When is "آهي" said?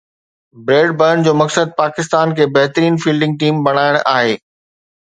4.17-4.37